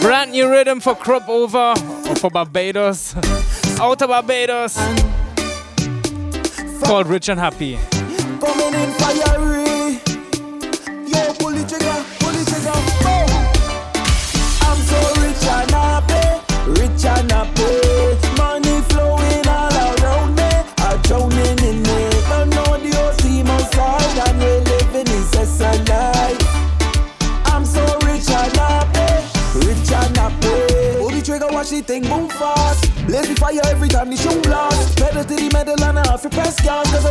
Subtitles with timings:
[0.01, 1.75] Brand new rhythm for Crop Over
[2.09, 3.15] or for Barbados.
[3.81, 4.77] Out of Barbados.
[6.85, 7.79] Called Rich and Happy.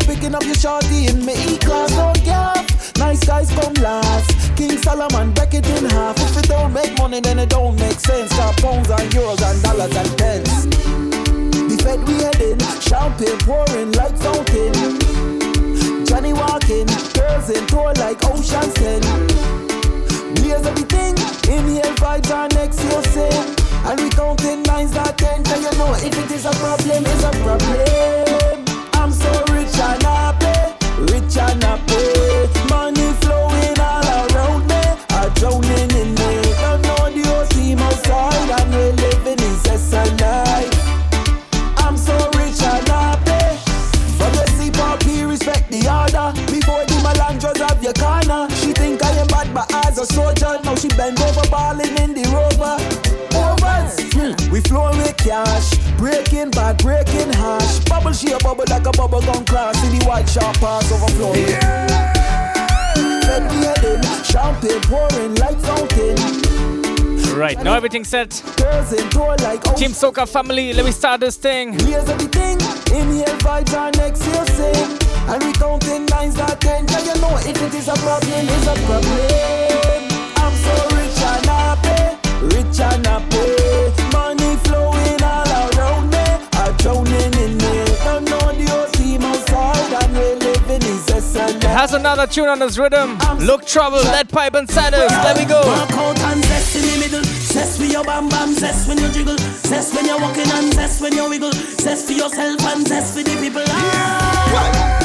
[0.08, 1.92] Picking up your shorty in me E-class.
[1.92, 2.66] Don't gap.
[2.98, 4.32] Nice guys come last.
[4.56, 6.18] King Solomon, break it in half.
[6.18, 8.32] If it don't make money, then it don't make sense.
[8.36, 10.66] Got pounds and euros and dollars and pence.
[11.70, 14.74] The Fed we heading, champagne pouring like fountain.
[16.06, 19.02] Johnny walking, girls in tour like Ocean's 10.
[20.36, 21.16] Blaze everything,
[21.52, 23.56] inhale vibes and exhale sin.
[23.86, 27.24] And we counting nines not ten, cause you know if it is a problem, it's
[27.24, 28.57] a problem.
[29.68, 32.70] Rich and happy, rich and happy.
[32.70, 36.56] Money flowing all around me, I'm drowning in it.
[36.62, 40.72] Don't know the whole team outside, and we're living incessant life.
[41.80, 43.58] I'm so rich and happy.
[44.16, 46.32] From the poppy, respect the order.
[46.50, 48.48] Before the melandras have your corner.
[48.56, 52.14] She think I am bad, but as a soldier, now she bend over, balling in
[52.14, 52.97] the rover.
[54.58, 55.78] We flow with cash.
[55.98, 57.78] Breaking bad, breaking hash.
[57.86, 59.78] Bubble she a bubble like a bubble gum class.
[59.78, 61.46] See the white sharp pass overflowing.
[63.22, 66.18] Fed we heading, champagne pouring like fountain.
[67.38, 68.42] Right, now everything's set.
[68.58, 71.74] Girls in tour like Team Soca family, let me start this thing.
[71.74, 72.58] Here's everything.
[72.58, 74.98] Vibes and exhale sing.
[75.30, 76.88] And we counting nines not ten.
[76.88, 80.10] Yeah, you know if it is a problem, it's a problem.
[80.42, 83.78] I'm so rich and happy, rich and happy.
[91.78, 93.20] Has another tune on this rhythm.
[93.38, 95.12] Look trouble, lead pipe and saddles.
[95.12, 95.62] Let me go.
[95.62, 97.24] Walk out and zest in the middle.
[97.24, 99.38] Zest with your bam bam, zest when you jiggle.
[99.38, 101.52] Zest when you're walking and zest when you wiggle.
[101.52, 103.62] Zest for yourself and zest for the people.
[103.68, 105.04] Ah.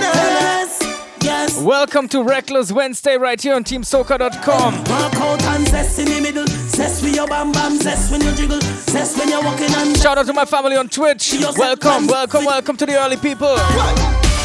[0.00, 0.82] Yes,
[1.20, 1.60] yes.
[1.60, 4.74] Welcome to Reckless Wednesday right here on TeamSoca.com.
[4.84, 6.67] Walk out and zest in the middle.
[6.78, 8.60] Zest with your bam bam, zest when you jiggle.
[8.86, 11.34] Zest when you're walking and Shout out to my family on Twitch.
[11.58, 13.50] Welcome, welcome, welcome to the early people.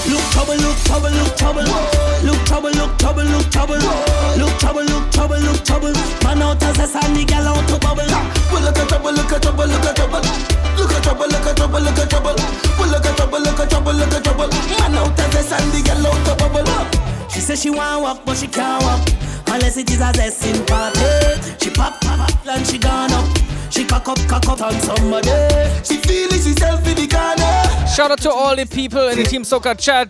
[0.10, 1.62] Look trouble, look trouble, look trouble.
[2.26, 3.78] Look trouble, look trouble, look trouble.
[4.34, 5.94] Look trouble, look trouble, look trouble.
[6.26, 8.02] Man out as a sandy gal out to bubble.
[8.02, 10.26] Well, look at trouble, look at trouble, look at trouble.
[10.74, 12.34] Look at trouble, look at trouble, look at trouble.
[12.82, 14.50] Well, look at trouble, look at trouble, look at trouble.
[14.82, 17.30] Man out as a sandy gal out to bubble.
[17.30, 21.00] She says she want walk, but she can't walk Unless it is a zesting party.
[21.64, 23.38] She pop, pop, pop, and she gone up.
[23.70, 25.30] She cock up, cock up on somebody.
[25.84, 27.88] She feeling herself in the corner.
[27.88, 30.10] Shout out to all the people in the Team Soca chat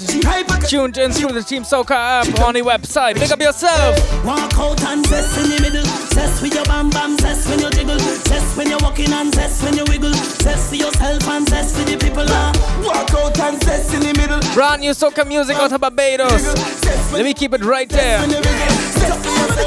[0.70, 3.16] tuned in through the Team Soca app on the website.
[3.16, 4.00] Pick up yourself.
[4.24, 5.86] Walk out and zest in the middle.
[6.16, 8.00] Zest with your bam bam, zest when you jiggle.
[8.00, 10.14] Zest when you're walking and zest when you wiggle.
[10.14, 12.24] Zest to yourself and zest to the people.
[12.26, 12.54] Uh.
[12.86, 14.40] Walk out and zest in the middle.
[14.54, 16.46] Brand new soca music out of Barbados.
[17.12, 18.20] Let me keep it right there.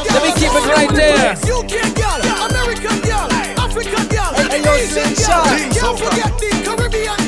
[0.04, 1.32] Let me keep it right there.
[1.32, 2.20] UK girl,
[2.50, 5.44] American girl, African girl, Asian girl.
[5.72, 7.25] Don't forget the Caribbean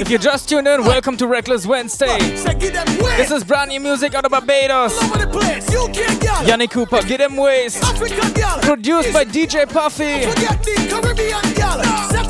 [0.00, 2.18] If you just tuned in, welcome to Reckless Wednesday.
[2.18, 4.98] This is brand new music out of Barbados.
[6.46, 7.82] Yanni Cooper, Get Them Waste.
[8.62, 10.24] Produced by DJ Puffy.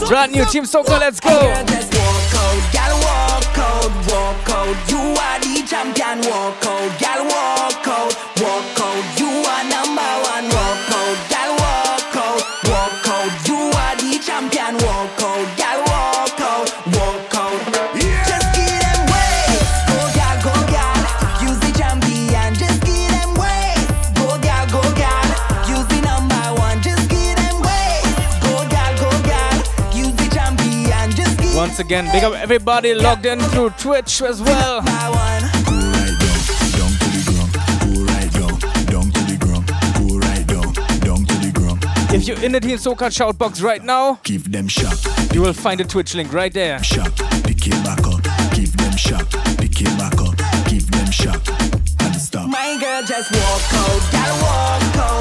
[0.09, 1.31] Brand new Team Soca, let's go.
[4.89, 8.80] You are the champion, walk out, gal, walk out, walk out.
[31.81, 32.13] once again.
[32.13, 34.83] Big up everybody logged in through Twitch as well.
[42.13, 44.99] If you're in the Team Soca shoutbox right now, give them shot.
[45.33, 46.83] You will find a Twitch link right there.
[46.83, 48.23] Shot, pick it back up.
[48.53, 50.37] Give them shot, pick it back up.
[50.69, 51.41] Give them shot
[52.01, 52.49] and stop.
[52.49, 55.20] My girl just walk out, gotta walk out.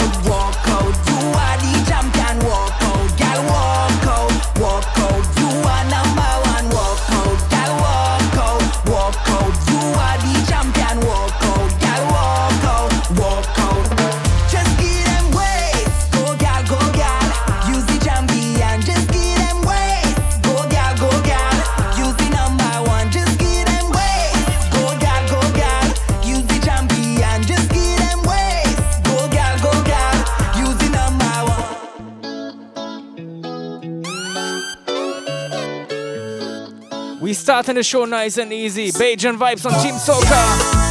[37.59, 38.89] starting the show nice and easy.
[38.89, 40.88] Bajan vibes on Team Soca.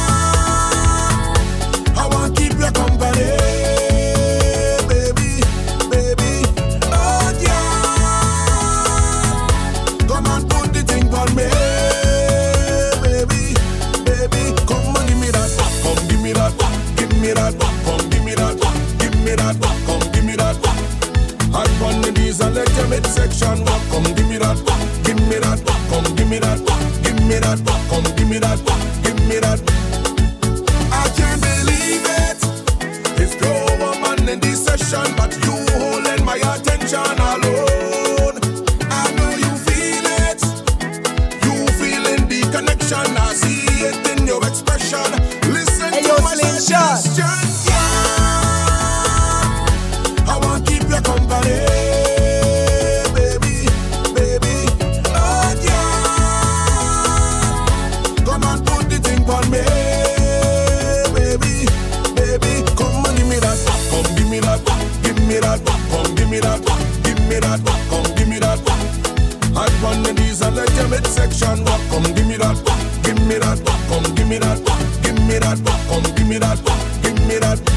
[77.29, 77.68] me that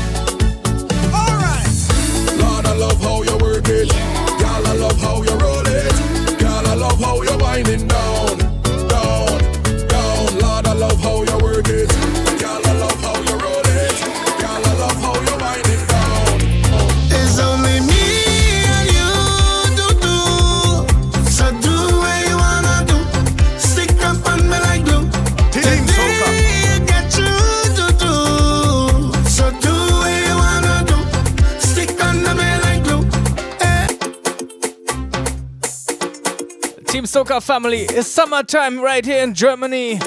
[37.40, 37.86] Family.
[37.88, 39.98] It's summertime right here in Germany.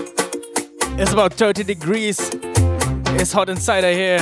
[0.97, 2.29] It's about 30 degrees.
[3.17, 4.19] It's hot inside of here.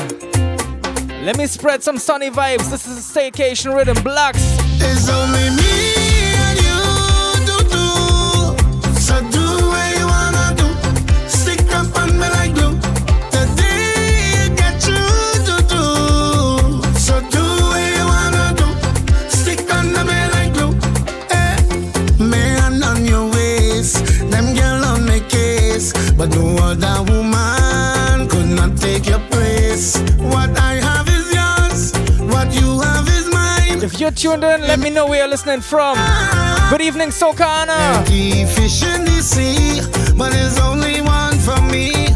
[1.24, 2.70] Let me spread some sunny vibes.
[2.70, 4.02] This is a staycation rhythm.
[4.04, 4.42] Blacks.
[26.74, 29.98] But no other woman could not take your place.
[30.18, 31.92] What I have is yours,
[32.32, 33.84] what you have is mine.
[33.84, 35.98] If you're tuned in, let me know where you're listening from.
[36.70, 38.04] Good evening, Soca Anna.
[38.56, 39.82] Fish in the sea,
[40.18, 42.13] but there's only one for me.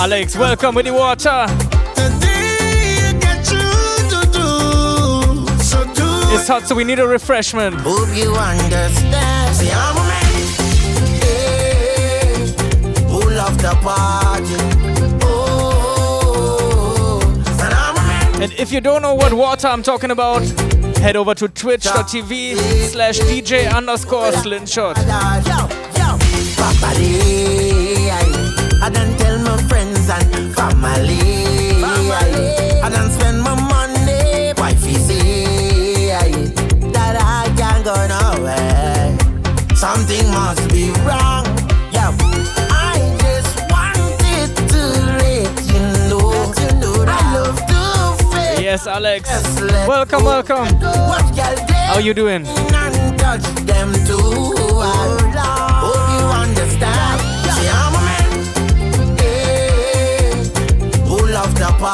[0.00, 1.46] Alex, welcome with the water.
[1.94, 3.60] The day you get you,
[4.08, 4.48] do do.
[5.62, 6.08] So do.
[6.34, 7.76] It's hot, so we need a refreshment.
[7.80, 9.54] Hope you understand.
[9.54, 10.24] See, I'm a man
[13.10, 14.56] who love the party.
[15.22, 17.20] Oh,
[17.60, 18.42] and I'm a man.
[18.44, 20.40] And if you don't know what water I'm talking about,
[20.96, 22.56] head over to twitch.tv
[22.88, 24.96] slash DJ underscore slingshot.
[24.96, 25.68] Yo, yo,
[30.10, 31.82] and family.
[31.82, 36.08] I done spend my money, wifey say
[36.92, 39.16] that I can't go nowhere.
[39.76, 41.46] Something must be wrong.
[41.92, 42.10] Yeah,
[42.70, 44.82] I just wanted to
[45.20, 46.52] let you know.
[47.06, 48.60] I love to face.
[48.60, 49.28] Yes, Alex.
[49.86, 50.66] Welcome, welcome.
[51.88, 52.46] How you doing?
[61.82, 61.86] Oh,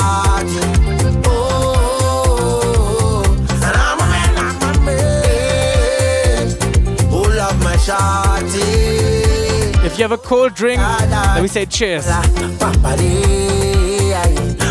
[7.79, 9.85] shawty.
[9.85, 12.07] If you have a cold drink, ah, let me say cheers.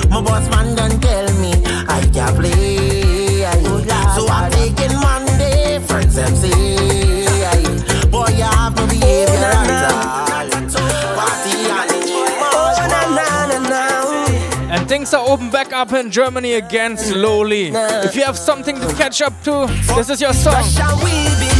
[0.09, 1.53] My boss man done tell me
[1.87, 3.45] I can play.
[4.15, 6.35] So I'm taking Monday, friends them
[15.15, 17.71] and And things are open back up in Germany again slowly.
[17.73, 21.54] If you have something to catch up to, this is your song.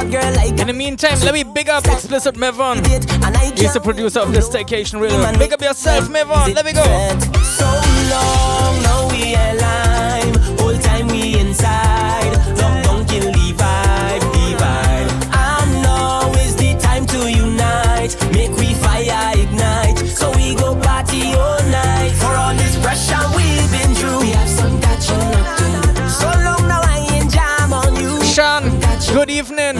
[0.00, 2.86] In the meantime, let me big up Explicit Mevon.
[3.58, 5.38] He's the producer of the Staycation Rhythm.
[5.38, 6.54] Big up yourself, Mevon.
[6.54, 6.82] Let me go.
[7.44, 7.66] So
[8.10, 8.79] long,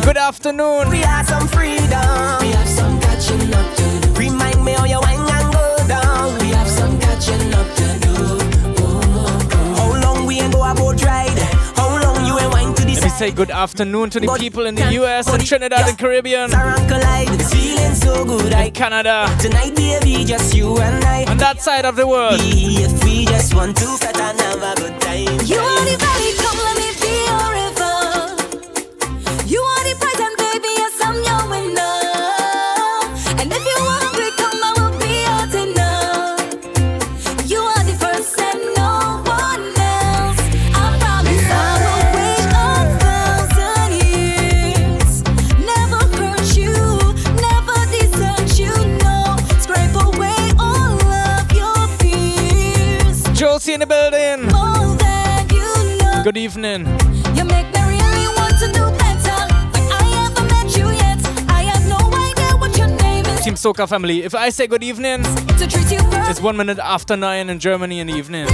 [0.02, 0.88] good afternoon.
[0.90, 2.38] We have some freedom.
[2.40, 4.12] We have some catching up to do.
[4.14, 6.38] Remind me how you wine and go down.
[6.40, 8.14] We have some catching up to do.
[8.78, 9.75] Oh, oh, oh.
[9.76, 11.38] How long we ain't go a boat ride?
[11.76, 14.66] How long you ain't wine to the Let me say good afternoon to the people
[14.66, 17.28] in the US and Trinidad and Caribbean, Sarah collide.
[17.30, 18.52] It's feeling so good.
[18.52, 21.25] I Canada, tonight, baby, just you and I.
[21.25, 22.37] on that side of the world.
[22.40, 25.40] If we just want to fret and have a good time.
[25.47, 26.39] You are the
[63.00, 63.44] name is.
[63.44, 64.22] Team Soca family.
[64.22, 65.98] If I say good evening, To treat you
[66.28, 68.46] it's one minute after nine in Germany in the evening.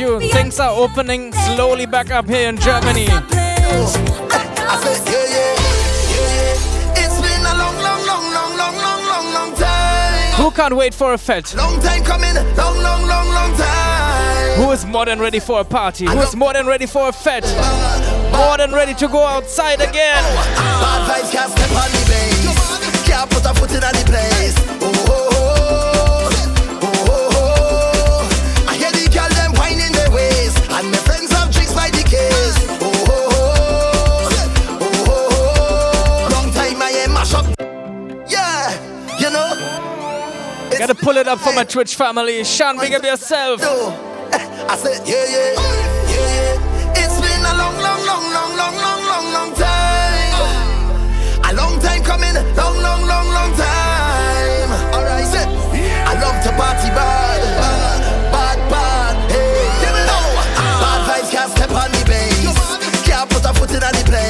[0.00, 3.06] Things are opening slowly back up here in Germany.
[10.36, 11.54] Who can't wait for a fete?
[11.54, 14.56] Long time coming, long, long, long, long time.
[14.56, 16.06] Who is more than ready for a party?
[16.06, 17.44] Who is more than ready for a fete?
[18.32, 20.22] More than ready to go outside again.
[20.56, 23.06] Bad vibes can't step on the base.
[23.06, 24.54] Can't put a foot in any place.
[24.80, 25.29] Oh, oh, oh.
[40.80, 42.42] Gotta pull it up for my Twitch family.
[42.42, 43.60] Sean, big up yourself.
[43.60, 45.76] I said, yeah, yeah, yeah,
[46.08, 46.96] yeah.
[46.96, 50.40] It's been a long, long, long, long, long, long, long, long time.
[51.44, 54.70] A long time coming, long, long, long, long time.
[54.96, 55.48] Alright, said,
[56.08, 58.58] I love to party bad, bad, bad.
[58.72, 59.30] bad.
[59.30, 60.32] Hey, let me know.
[60.80, 63.04] Bad vibes can't step on the bass.
[63.04, 64.29] Can't put a foot in on the place.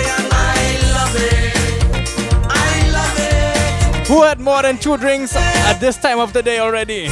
[4.11, 7.07] who had more than two drinks at this time of the day already?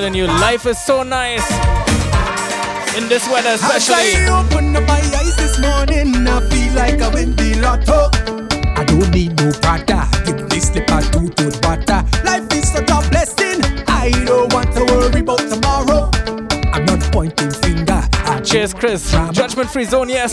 [0.00, 1.44] telling you, life is so nice.
[2.96, 4.14] In this weather, especially.
[4.14, 4.38] I
[4.76, 8.08] up my eyes this morning, I feel like I the lotto.
[8.80, 12.00] I don't need no prada, give me slipper two the butter.
[12.24, 16.10] Life is such a blessing, I don't want to worry about tomorrow.
[16.72, 18.00] I'm not pointing finger.
[18.12, 19.10] I Cheers, Chris.
[19.32, 20.32] Judgment free zone, yes.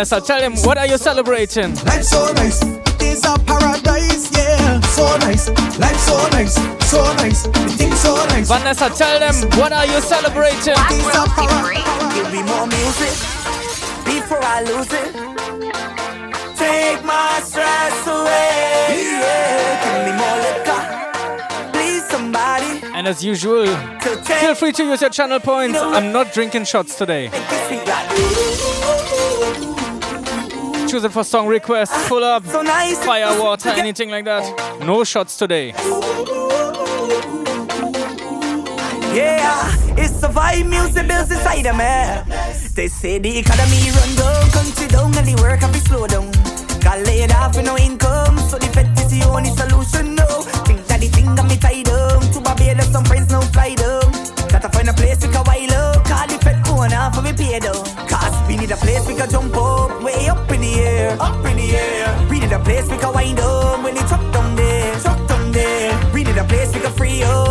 [0.00, 1.74] Yes, Vanessa, tell him what are you celebrating?
[1.84, 4.80] Life so nice, it is a paradise, yeah.
[4.96, 6.54] So nice, life so nice,
[6.88, 8.48] so nice, the thing so nice.
[8.48, 10.72] Vanessa, tell them what are you celebrating?
[10.72, 12.14] It is a paradise.
[12.14, 13.12] Give me more music
[14.08, 15.12] before I lose it.
[16.56, 19.04] Take my stress away.
[19.20, 19.84] Yeah.
[19.84, 21.72] Give me more liquor.
[21.74, 22.80] Please, somebody.
[22.96, 23.66] And as usual,
[24.24, 25.78] feel free to use your channel points.
[25.78, 27.28] I'm not drinking shots today.
[30.90, 34.42] Choose it for song requests, pull up, so fire, water, anything like that.
[34.84, 35.68] No shots today.
[39.14, 42.74] Yeah, it's the vibe music builds inside of me.
[42.74, 46.32] They say the economy run down, country down, and the work have to slow down.
[46.80, 50.16] Got laid off with no income, so the fete is the only solution.
[50.16, 50.26] No,
[50.66, 52.20] think that the thing got me tied up.
[52.32, 54.10] To Barbados, some friends now fly down.
[54.50, 56.04] Gotta find a place to wild up.
[56.04, 57.78] Call the vet owner for me pay down.
[58.70, 61.44] Cause we need a place we can jump up, way up in the air, up
[61.44, 62.28] in the air.
[62.30, 65.50] We need a place we can wind up when the truck down there, truck down
[65.50, 66.12] there.
[66.14, 67.49] We need a place we can free up,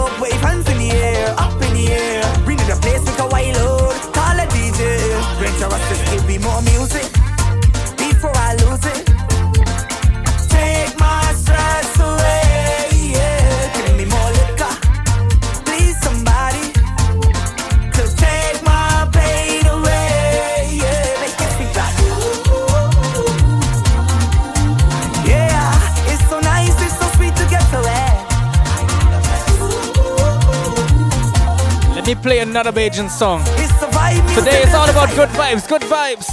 [32.40, 33.42] play another Bajan song.
[33.58, 36.30] It's the vibe music Today it's all about good vibes, good vibes.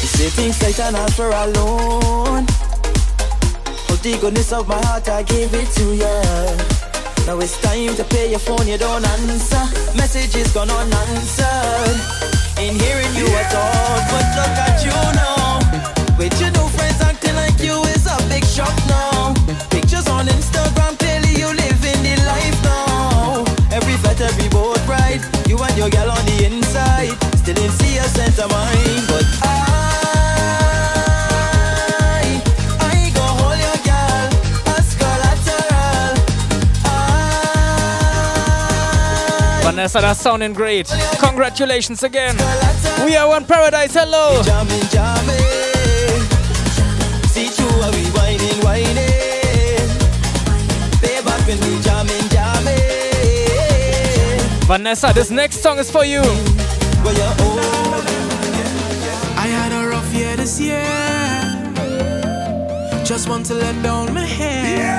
[0.00, 2.46] You say things like an answer alone.
[3.88, 6.16] But the goodness of my heart, I give it to you.
[7.26, 9.64] Now it's time to pay your phone, you don't answer.
[9.96, 11.98] Messages gone unanswered.
[12.58, 15.58] Ain't hearing you at all, but look at you now.
[16.18, 19.34] With your new friends acting like you is a big shock now.
[19.70, 20.47] Pictures on Instagram,
[25.78, 27.14] your girl on the inside.
[27.38, 29.46] Still didn't see a cent of mine, but I,
[32.80, 34.28] I go hold your girl
[34.74, 36.16] as collateral.
[39.70, 40.92] Vanessa, that's sounding great.
[41.20, 42.36] Congratulations again.
[43.04, 43.94] We are on Paradise.
[43.94, 44.42] Hello.
[54.68, 56.20] Vanessa, this next song is for you.
[59.34, 60.84] I had a rough year this year.
[63.02, 64.92] Just want to let down my hair.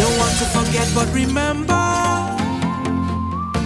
[0.00, 1.84] Don't want to forget, but remember.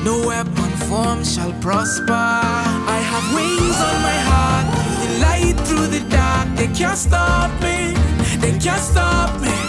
[0.02, 2.10] No weapon formed shall prosper.
[2.10, 4.66] I have wings on my heart,
[5.02, 6.48] the light through the dark.
[6.56, 7.94] They can't stop me,
[8.40, 9.65] they can't stop me.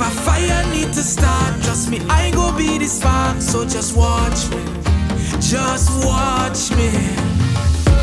[0.00, 3.40] If a fire need to start, trust me, I go be the spark.
[3.40, 4.62] So just watch me,
[5.40, 6.86] just watch me.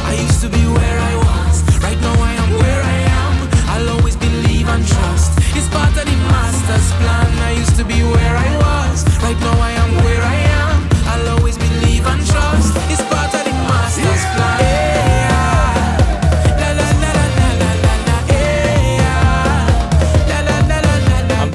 [0.03, 3.33] I used to be where I was, right now I am where I am.
[3.71, 5.39] I'll always believe and trust.
[5.55, 7.31] It's part of the master's plan.
[7.47, 10.89] I used to be where I was, right now I am where I am.
[11.07, 12.75] I'll always believe and trust.
[12.91, 14.59] It's part of the master's plan.
[14.59, 15.34] Yeah.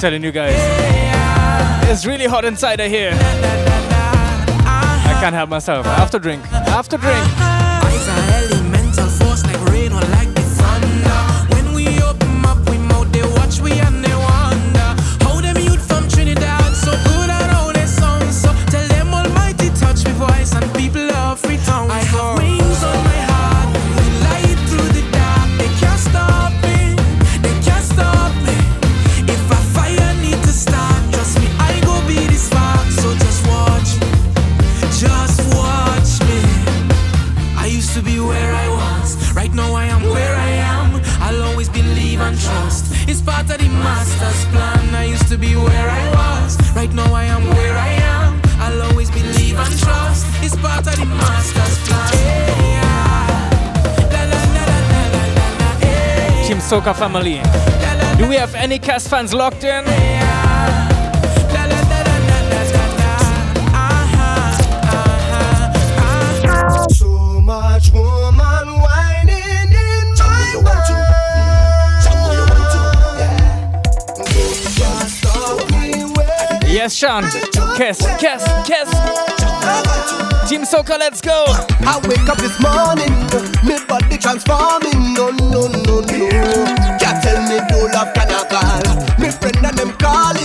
[0.01, 0.57] Telling you guys,
[1.91, 3.11] it's really hot inside here.
[3.13, 5.87] I can't help myself.
[5.87, 6.43] I have to drink.
[6.53, 7.60] I have to drink.
[56.71, 57.41] Soca family.
[58.17, 59.85] Do we have any cast fans locked in?
[66.95, 70.87] So much woman whining in my world.
[74.77, 77.25] Can't stop me when Yes, Sean.
[77.77, 78.91] Kiss, kiss, kiss.
[80.49, 81.47] Team Soca, let's go.
[81.81, 83.13] I wake up this morning,
[84.21, 85.15] transforming.
[85.15, 86.21] No, no, no, no.
[87.01, 89.17] Can't tell me no love can I.
[89.19, 90.40] Me friend and them call.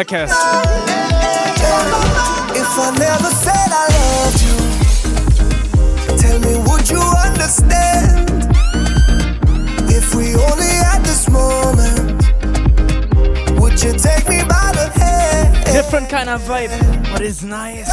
[0.00, 0.06] If
[2.78, 4.56] I never said I loved you,
[6.16, 8.30] tell me would you understand?
[9.90, 12.22] If we only had this moment,
[13.60, 15.66] would you take me by the hand?
[15.66, 16.70] Different kind of vibe,
[17.12, 17.89] but it's nice.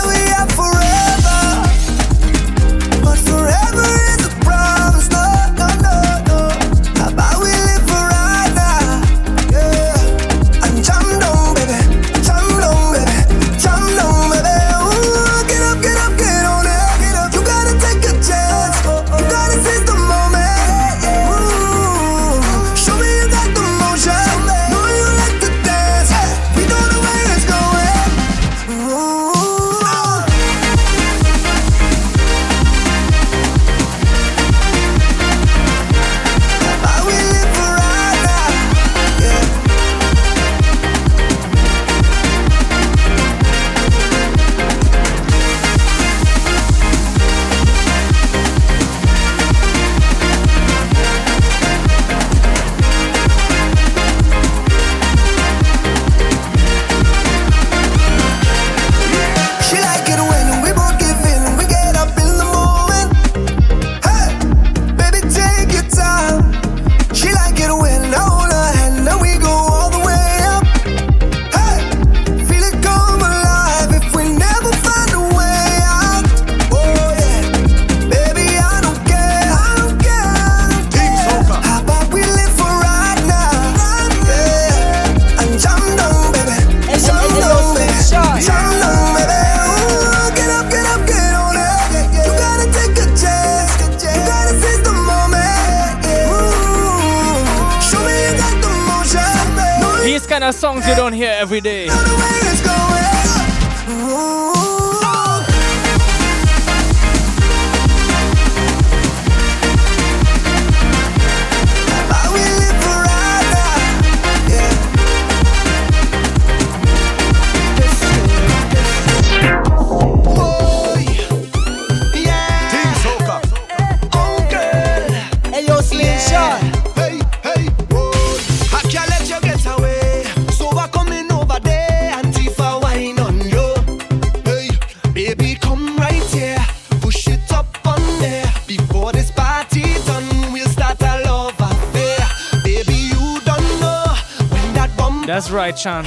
[145.78, 146.06] Kachan.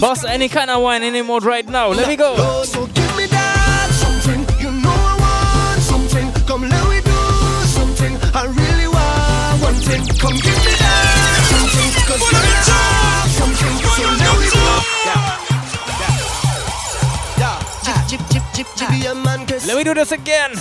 [0.00, 1.88] Boss, any kind of wine any mode right now.
[1.88, 2.64] Let me go.
[2.64, 4.40] So give me that something.
[4.60, 6.32] You know I want something.
[6.46, 7.12] Come let me do
[7.68, 8.16] something.
[8.32, 10.00] I really want one thing.
[10.16, 11.92] Come give me that something.
[12.08, 12.40] Cause you
[13.36, 13.74] something.
[13.92, 14.64] So let me do.
[15.04, 15.36] Yeah.
[17.44, 17.60] Yeah.
[17.84, 19.12] Yeah.
[19.66, 20.56] Let me do this again.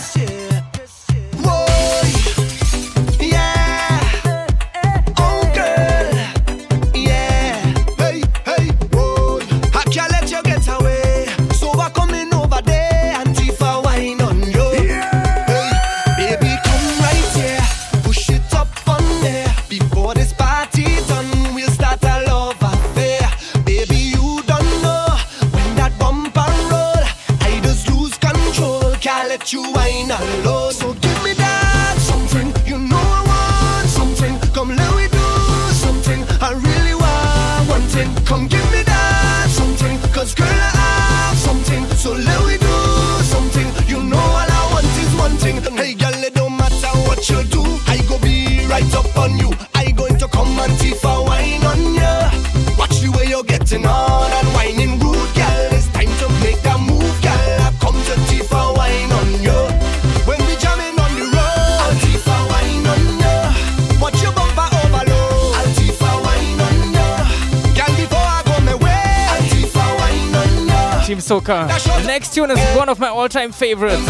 [71.41, 72.01] Soca.
[72.01, 74.05] The next tune is one of my all-time favorites.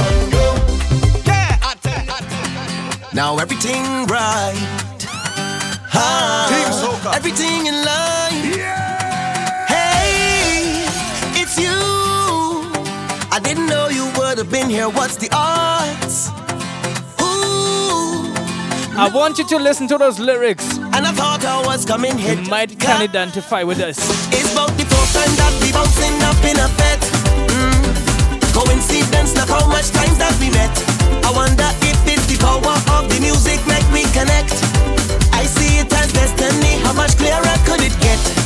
[3.14, 4.56] Now everything right.
[5.94, 8.60] Ah, everything in line.
[9.68, 10.86] Hey,
[11.36, 11.70] it's you.
[13.32, 14.90] I didn't know you would have been here.
[14.90, 16.30] What's the odds?
[17.22, 18.34] Ooh,
[18.98, 20.78] I want you to listen to those lyrics.
[20.78, 22.36] and I thought I was coming here.
[22.36, 23.98] You might can identify with us.
[24.32, 27.11] It's about the fourth time that we bouncing up in a bed.
[28.64, 30.70] Coincidence, not how much times that we met.
[31.26, 34.54] I wonder if it's the power of the music make we connect.
[35.34, 36.78] I see it as destiny.
[36.86, 38.41] How much clearer could it get?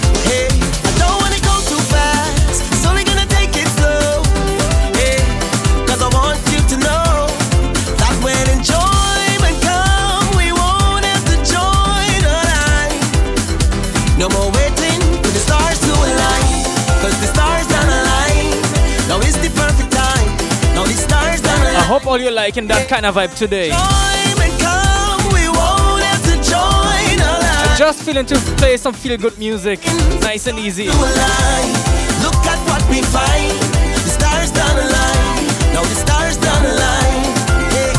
[21.86, 23.70] Hope all you're liking that kind of vibe today.
[23.70, 27.70] Come, we won't have to join a line.
[27.70, 29.80] I'm just feeling to play some feel-good music,
[30.22, 30.88] nice and easy.
[30.88, 33.54] Look at what we find.
[34.02, 35.46] The stars don't align.
[35.74, 37.22] Now the stars don't align.
[37.70, 37.94] Hey,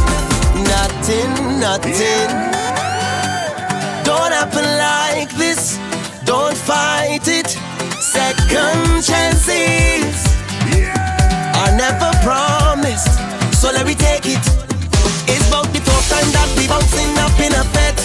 [0.67, 2.27] nothing, nothing.
[4.03, 5.79] Don't happen like this.
[6.25, 7.57] Don't fight it.
[8.01, 10.27] Second chances
[11.55, 13.21] are never promised.
[13.57, 14.45] So let me take it.
[15.33, 17.97] It's about the fourth time that we bouncing up in a bed.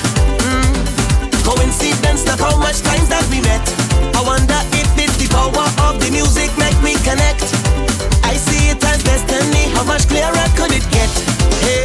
[0.48, 1.44] Mm.
[1.44, 3.60] Coincidence, not how much times that we met.
[4.16, 7.44] I wonder if it's the power of the music make we connect.
[8.24, 9.68] I see it as destiny.
[9.76, 11.12] How much clearer could it get?
[11.60, 11.84] Hey,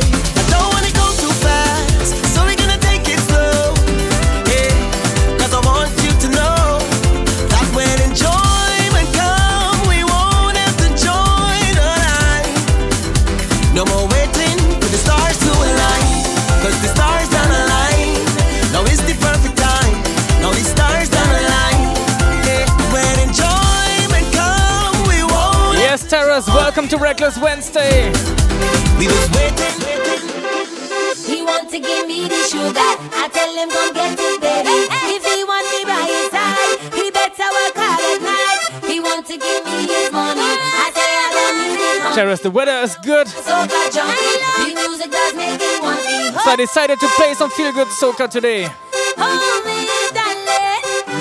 [27.27, 28.07] welcome to Wednesday.
[28.99, 29.67] We was waiting.
[31.27, 32.79] He want to give me the sugar.
[32.79, 34.87] I tell him come get it, baby.
[35.11, 38.91] If he want me by his side, he better work hard at night.
[38.91, 40.41] He want to give me his money.
[40.41, 42.03] I say I don't need it.
[42.03, 42.15] honey.
[42.15, 44.75] Terrace, the weather is good, Soca junkie.
[44.75, 46.31] The music does make me want me.
[46.31, 48.69] so I decided to play some feel-good soca today.
[49.19, 49.87] Hold me.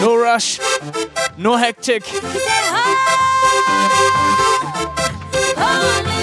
[0.01, 0.59] No rush,
[1.37, 2.03] no hectic.
[5.75, 6.14] He said,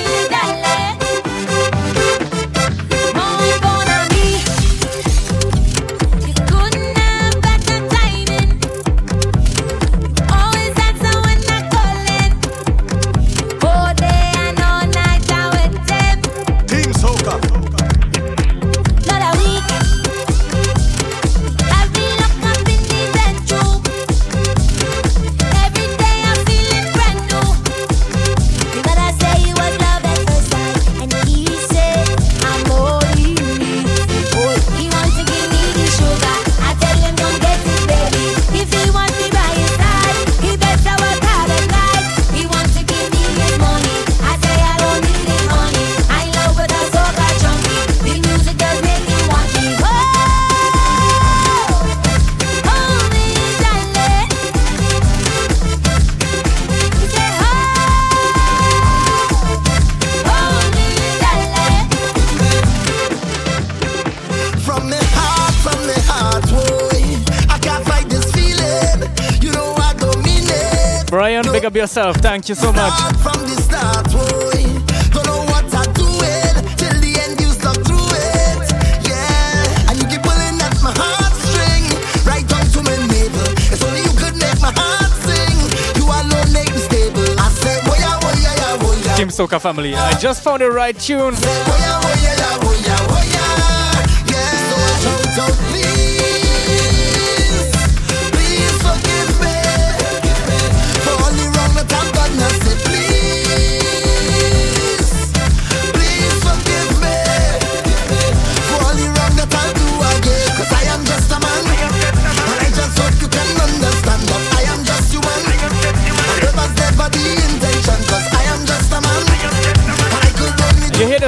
[87.98, 89.16] yeah, boy, yeah, yeah, boy, yeah.
[89.16, 91.34] Team Soca family, I just found the right tune.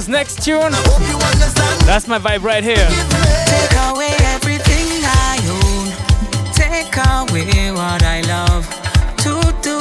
[0.04, 0.72] This next tune?
[0.72, 1.80] hope you understand.
[1.82, 2.88] That's my vibe right here.
[3.48, 5.86] Take away everything I own.
[6.52, 8.66] Take away what I love
[9.24, 9.78] to do.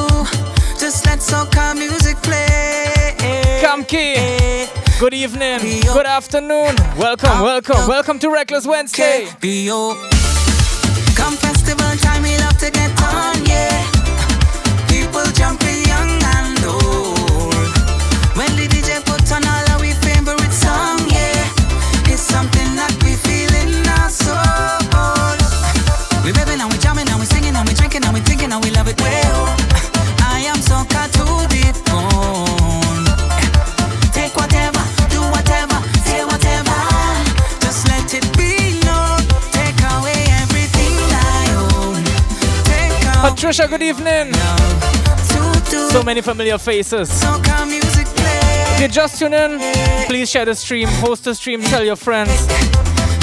[0.80, 3.15] Just let soca music play.
[3.61, 4.69] Kamki.
[4.99, 5.59] Good evening.
[5.93, 6.76] Good afternoon.
[6.97, 9.28] Welcome, welcome, welcome to Reckless Wednesday.
[11.15, 13.32] Come festival time, we love to get on,
[43.43, 44.33] Patricia, good evening.
[45.91, 47.09] So many familiar faces.
[47.11, 49.59] If you're just tune in,
[50.07, 52.31] please share the stream, post the stream, tell your friends.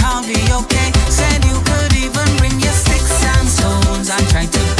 [0.05, 0.93] I'll be okay.
[1.09, 4.11] Said you could even bring your sticks and stones.
[4.11, 4.80] I'm trying to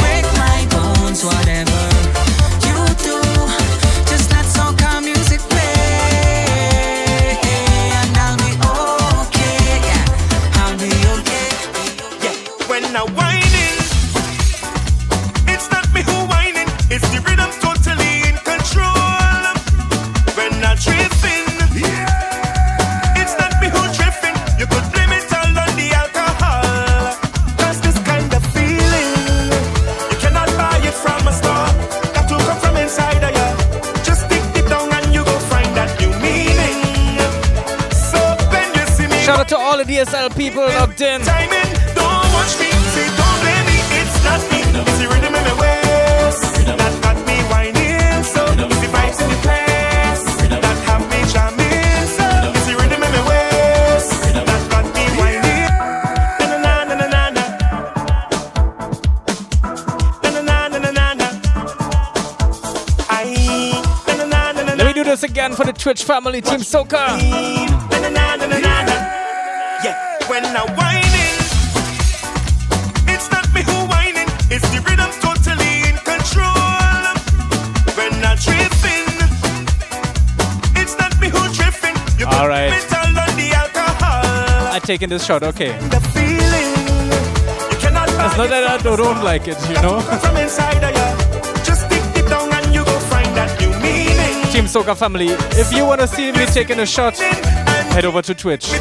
[39.91, 41.19] DSL people logged in.
[41.21, 44.59] timing, don't watch me, say don't blame me, it's not me.
[44.79, 48.23] It's the rhythm in my waist that got me whining.
[48.23, 52.07] So it's the vibes in the place that have me jamming.
[52.15, 52.23] So
[52.55, 55.75] it's the rhythm in my waist that got me whining.
[56.39, 57.43] Na na na na na na.
[60.23, 61.27] Na na na na na na na.
[64.07, 66.61] Na na na na na Let me do this again for the Twitch family, Team
[66.63, 67.17] Soca.
[67.91, 68.69] na na na na na na na.
[68.71, 68.80] Yeah,
[70.31, 71.37] when I whining,
[73.13, 76.55] it's not me who whining, it's the rhythm totally in control.
[77.99, 79.11] When I tripping,
[80.81, 81.97] it's not me who tripping.
[82.17, 82.69] You All right.
[82.71, 84.71] metal on the alcohol.
[84.73, 85.77] I taking this shot, okay.
[85.89, 86.71] The feeling,
[87.69, 89.99] you cannot It's not that I don't, don't like it, you know.
[90.23, 91.63] from inside of you.
[91.65, 94.47] Just dig down and you go find that new meaning.
[94.53, 95.27] Team Soca family,
[95.59, 98.71] if you want to see me taking a shot, head over to Twitch.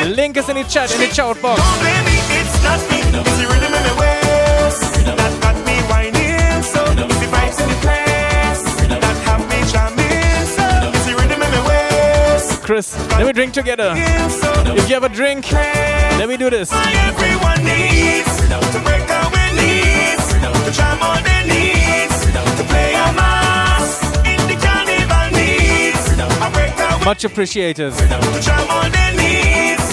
[0.00, 1.60] The link is in the chat, in the chat box.
[1.60, 3.04] Don't blame me, it's not me.
[3.04, 6.62] It's the rhythm in my waist that got me whining.
[6.64, 10.46] So it's the vibes in the place that have me jamming.
[10.56, 12.62] So it's the rhythm in my waist.
[12.62, 13.92] Chris, let me drink together.
[13.94, 16.72] If you have a drink, let me do this.
[16.72, 22.14] Everyone needs to break away needs to jam on their knees
[22.56, 26.00] to play a mass in the carnival needs.
[26.40, 27.92] I break away Much appreciated.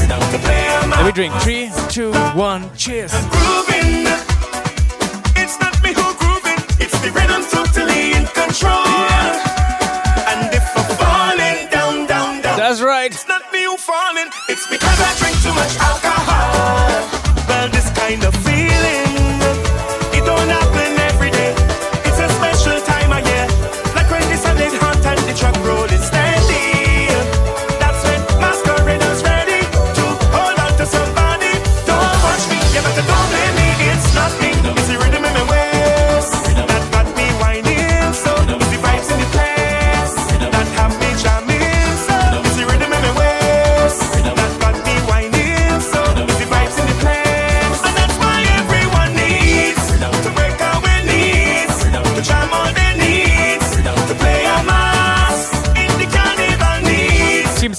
[0.07, 0.97] To jam on their knees to play a mass.
[0.97, 1.33] Let me drink.
[1.41, 3.11] Three, two, one, cheers.
[5.35, 8.87] It's not me who grooving, it's the rhythm totally in control.
[10.27, 13.11] And if I'm falling down, down, down, That's right.
[13.11, 17.07] It's not me who falling, it's because I drink too much alcohol.
[17.47, 18.46] Well, this kind of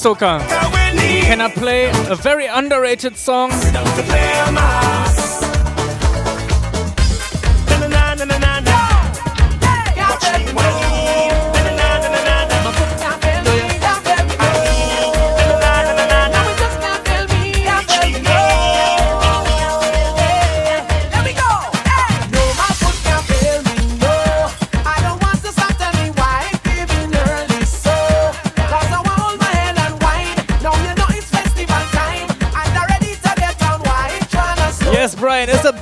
[0.08, 0.40] Soca.
[1.28, 3.50] Can I play a very underrated song?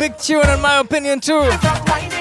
[0.09, 2.16] Big tune in my opinion too.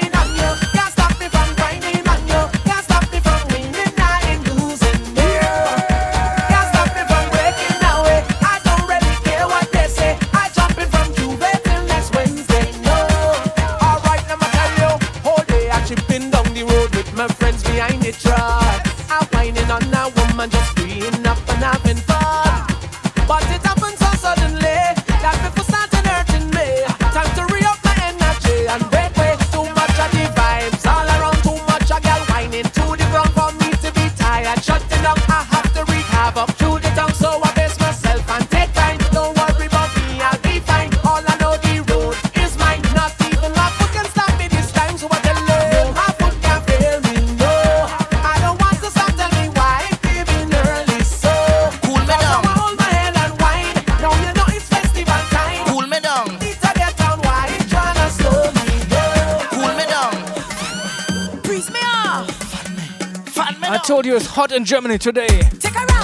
[64.47, 65.94] hot in Germany today.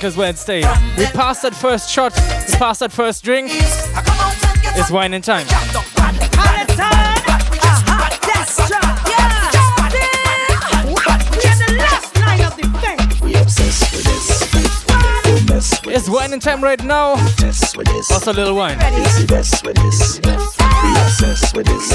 [0.00, 0.60] Monikers Wednesday.
[0.96, 3.50] We passed that first shot, we passed that first drink.
[3.52, 5.46] It's wine and time.
[15.92, 17.16] It's wine and time right now.
[18.10, 18.78] Also a little wine.
[18.94, 20.18] Easy mess with this.
[20.18, 20.38] Don't
[21.18, 21.90] mess with this.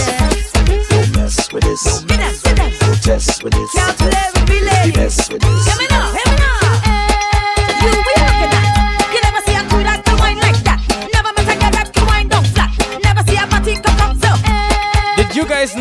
[0.91, 1.01] Don't
[3.01, 3.73] test with this.
[4.45, 6.24] Be mess with this.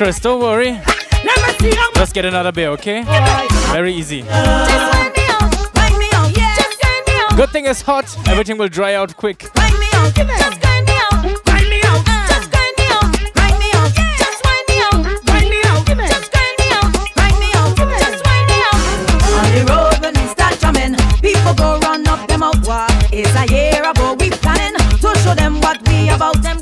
[0.00, 0.80] Chris, don't worry.
[1.94, 3.02] Let's get another beer, okay?
[3.70, 4.22] Very easy.
[7.36, 9.40] Good thing it's hot, everything will dry out quick.
[21.20, 22.56] People go run up them out.
[23.12, 26.42] A year ago we planning to show them what we about.
[26.42, 26.59] Them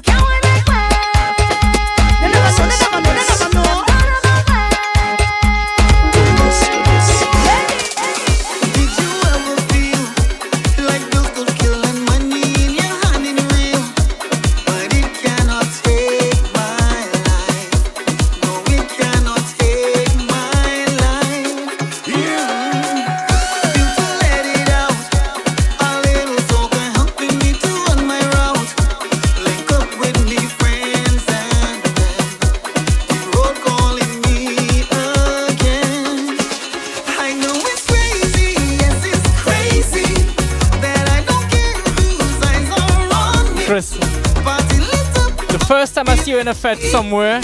[46.28, 47.40] you in a fed somewhere.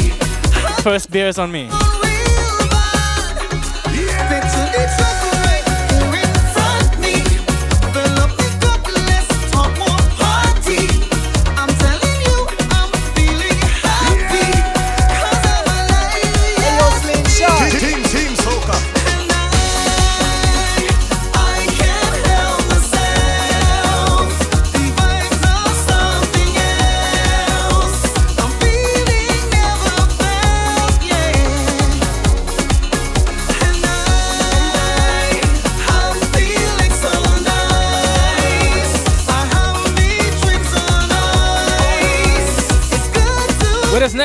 [0.83, 1.84] First beer is on me.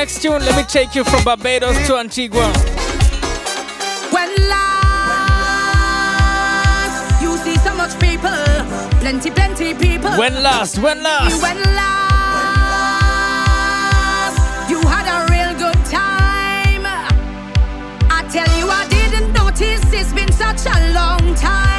[0.00, 2.50] Next tune, let me take you from Barbados to Antigua.
[4.10, 4.80] When last
[7.20, 8.32] you see so much people,
[9.00, 10.10] plenty, plenty people.
[10.16, 11.42] When last, when last.
[11.42, 12.00] When last
[14.70, 16.86] you had a real good time.
[18.16, 21.69] I tell you, I didn't notice it's been such a long time.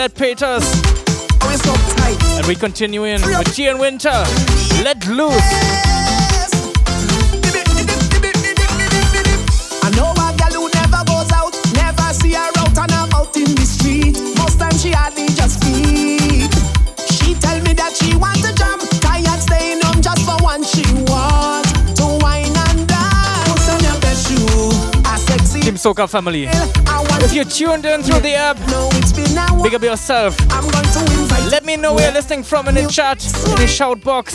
[0.00, 0.88] Of Claudette Peters.
[2.38, 4.24] And we continue in with and Winter.
[4.82, 5.77] Let loose.
[25.88, 26.46] Soca family.
[27.24, 28.58] If you're tuned in through the app,
[29.62, 30.36] big up yourself.
[31.50, 34.34] Let me know where you're listening from in the chat, in the shout box.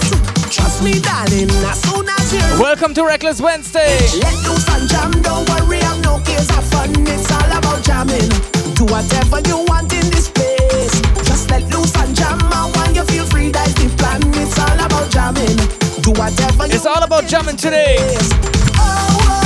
[0.50, 4.00] Trust me, darling, as soon as you Welcome to Reckless Wednesday.
[4.18, 6.90] Let loose and jam, don't worry, I'm no case of fun.
[7.06, 8.30] It's all about jamming.
[8.74, 11.02] Do whatever you want in this place.
[11.22, 14.22] Just let loose and jam, and when you feel free, that's the plan.
[14.42, 15.58] It's all about jamming.
[16.02, 17.98] Do whatever you It's all about jamming today.
[18.00, 19.43] Let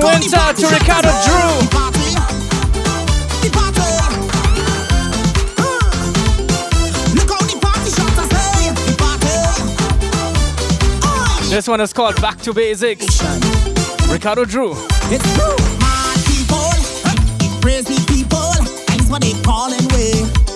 [0.00, 1.68] Winter to Ricardo Drue.
[11.50, 13.22] This one is called Back to Basics.
[14.08, 14.74] Ricardo Drue.
[15.10, 15.56] It's true.
[15.80, 16.70] My people,
[17.60, 18.52] crazy people,
[18.86, 20.47] that's what they calling way.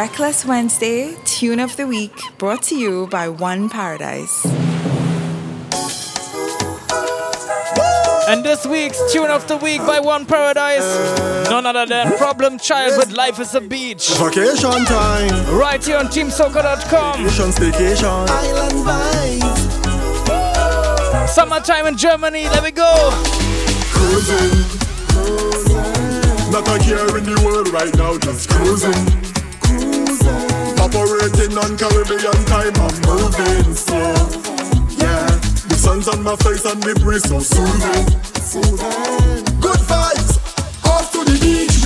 [0.00, 4.46] Reckless Wednesday Tune of the Week brought to you by One Paradise.
[8.26, 10.88] And this week's Tune of the Week by One Paradise.
[11.50, 14.08] None other than Problem Child with Life is a Beach.
[14.16, 15.54] Vacation time.
[15.54, 17.22] Right here on TeamSoca.com.
[17.22, 18.26] Vacation staycation.
[18.30, 19.68] Island vibes.
[21.28, 23.10] Summertime in Germany, let me go.
[23.92, 24.64] Cruising.
[26.50, 29.29] Not a care in the world right now, just cruising.
[31.20, 34.14] Operating on Caribbean time, I'm moving slow.
[34.96, 35.26] Yeah,
[35.68, 38.06] the sun's on my face and the breeze so soothing.
[39.60, 40.38] Good vibes,
[40.86, 41.79] off to the beach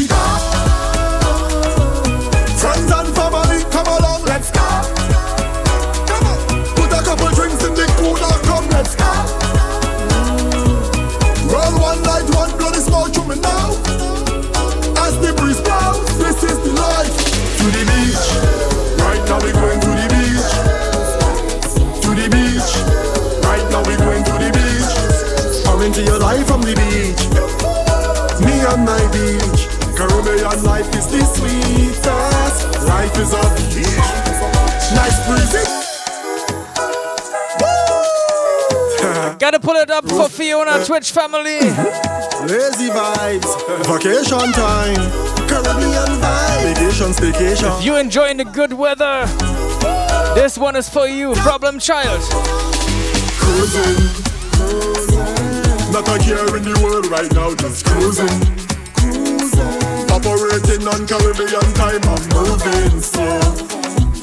[30.74, 32.58] life is the sweetest.
[32.88, 33.44] Life is a
[33.74, 34.10] beach.
[34.98, 35.64] Nice breezy.
[39.38, 41.60] Gotta pull it up for Fiona Twitch family.
[42.50, 43.50] Lazy vibes,
[43.86, 45.02] vacation time,
[45.46, 47.78] Caribbean vibes, vacation staycation.
[47.78, 49.26] If you enjoying the good weather,
[50.34, 52.20] this one is for you, Problem Child.
[53.38, 53.96] Cruising,
[55.92, 58.63] not a care in the world right now, just cruising.
[60.26, 63.38] Operating on Caribbean time, I'm moving slow.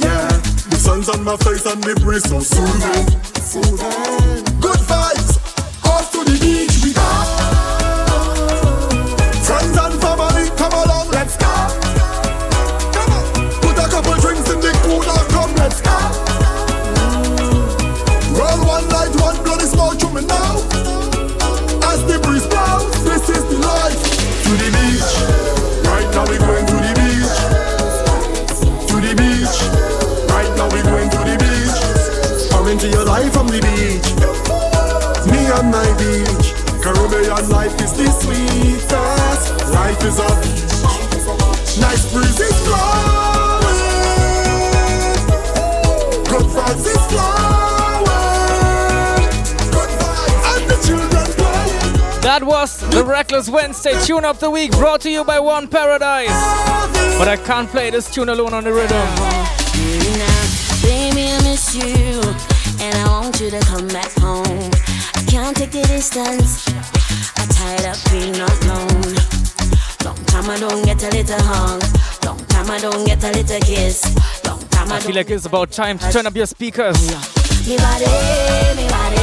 [0.01, 0.27] Yeah,
[0.67, 3.05] the sun's on my face and the breeze so soothing.
[4.59, 5.37] Good vibes,
[5.85, 7.01] off to the beach we go.
[9.45, 11.53] Friends and family, come along, let's go.
[13.61, 15.97] Put a couple drinks in the cooler, come, let's go.
[18.33, 19.37] Roll one light, one
[40.01, 41.77] Life is a beach.
[41.79, 43.77] Nice breeze is blowing.
[46.25, 48.09] Good vibes is flowing.
[49.69, 52.21] Good vibes and the children playing.
[52.21, 56.29] That was the Reckless Wednesday tune of the week brought to you by One Paradise.
[57.19, 59.07] But I can't play this tune alone on the rhythm.
[60.81, 62.21] Baby, I miss you,
[62.83, 64.71] and I want you to come back home.
[65.13, 66.67] I can't take the distance.
[67.37, 69.40] I'm tired of being alone.
[70.03, 71.83] Long time I don't get a little hug.
[72.25, 74.03] Long time I don't get a little kiss.
[74.45, 76.97] Long time I, I feel like it's about time to turn up your speakers.
[77.67, 78.05] Me body,
[78.75, 79.21] me body,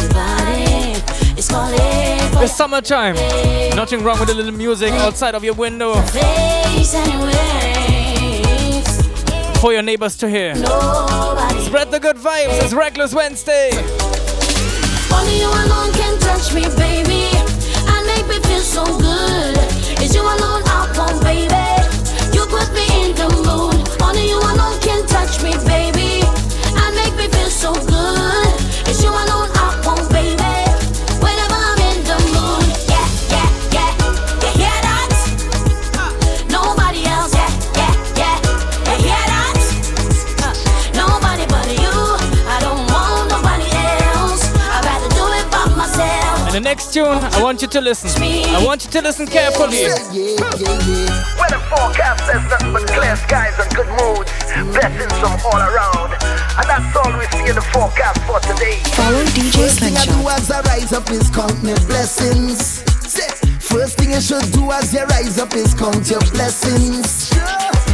[0.00, 1.02] me body.
[1.36, 3.14] It's calling It's summertime.
[3.76, 8.88] Nothing wrong with a little music outside of your window face and wings.
[9.60, 10.54] for your neighbors to hear.
[10.54, 11.60] Nobody.
[11.64, 12.62] Spread the good vibes.
[12.62, 13.70] It's Reckless Wednesday.
[15.12, 17.28] Only you alone can touch me, baby,
[18.30, 19.56] and make me feel so good.
[20.00, 21.54] It's you alone I want, baby.
[22.34, 23.88] You put me in the mood.
[24.02, 25.87] Only you alone can touch me, baby,
[46.98, 48.10] And tune, I want you to listen.
[48.22, 49.84] I want you to listen carefully.
[49.86, 54.30] When the forecast says nothing but clear skies and good moods,
[54.74, 56.12] blessings from all around.
[56.58, 58.82] And that's all we see in the forecast for today.
[58.98, 62.82] Follow DJ First thing I do as I rise up is count my blessings.
[63.60, 67.30] First thing you should do as you rise up is count your blessings.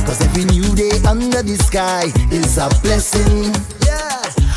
[0.07, 3.53] Cause every new day under the sky is a blessing.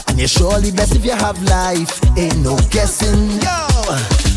[0.08, 3.42] And you're surely blessed if you have life, ain't no guessing.
[3.42, 4.27] Yo,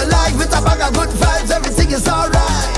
[0.00, 1.50] Your life with a bag of good vibes.
[1.50, 2.68] Everything is alright.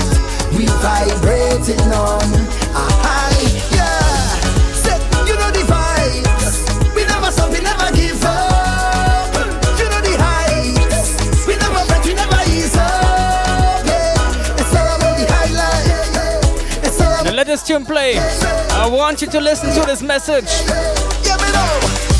[0.55, 2.27] We vibrating on
[2.75, 3.47] a high.
[3.71, 4.39] Yeah,
[4.83, 4.97] say
[5.27, 6.95] you know the vibes.
[6.95, 9.33] We never stop, we never give up.
[9.79, 11.47] You know the heights.
[11.47, 13.85] We never fret, we never ease up.
[13.85, 16.83] Yeah, it's all about the highlight.
[16.83, 18.17] It's all Now let this tune play.
[18.19, 20.51] I want you to listen to this message.
[20.67, 21.39] Yeah.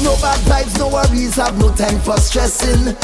[0.04, 2.95] No bad vibes, no worries, have no time for stressing.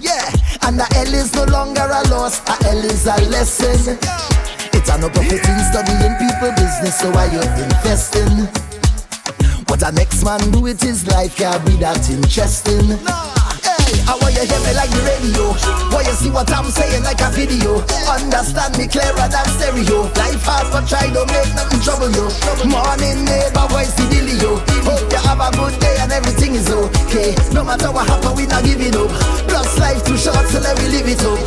[0.00, 0.32] Yeah,
[0.62, 3.98] and the L is no longer a loss, a L is a lesson.
[4.72, 8.48] It's an opportunity studying people business, so why you investing?
[9.68, 12.98] What a next man do with his life can't be that interesting.
[13.62, 15.54] Hey, I want you hear me like the radio.
[15.94, 17.78] Want you see what I'm saying like a video.
[18.10, 20.10] Understand me clearer than stereo.
[20.18, 22.26] Life hard but try don't make nothing trouble you.
[22.66, 24.58] Morning neighbor voice the dealio.
[24.82, 26.66] Hope you have a good day and everything is
[27.10, 27.34] okay.
[27.52, 29.10] No matter what happen, we not giving up.
[29.50, 31.38] Plus life too short, so let we live it up.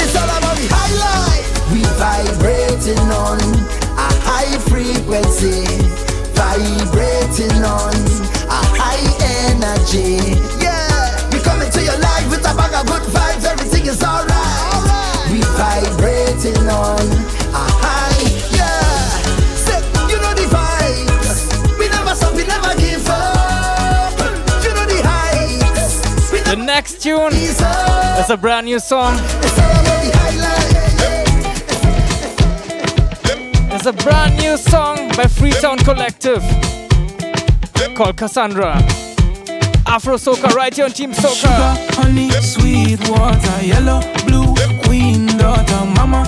[0.00, 1.46] It's all about the high life.
[1.72, 3.38] We vibrating on
[4.00, 5.68] a high frequency
[6.40, 7.94] vibrating on
[8.48, 9.06] a high
[9.52, 10.40] energy.
[10.58, 13.44] Yeah, we coming to your life with a bag of good vibes.
[13.44, 15.30] Everything is alright.
[15.30, 17.39] We vibrating on
[26.86, 27.30] tune.
[27.32, 29.14] It's a brand new song.
[33.72, 36.42] It's a brand new song by Freetown Collective
[37.94, 38.76] called Cassandra.
[39.86, 41.34] Afro Soca right here on Team Soca.
[41.34, 44.54] Sugar, honey, sweet water, yellow, blue,
[44.84, 46.24] queen, daughter, mama,